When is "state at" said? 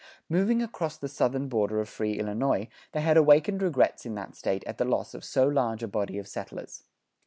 4.33-4.79